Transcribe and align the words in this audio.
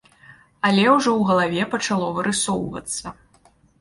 Але 0.69 0.85
ўжо 0.93 1.11
ў 1.15 1.21
галаве 1.31 1.63
пачало 1.73 2.07
вырысоўвацца. 2.17 3.15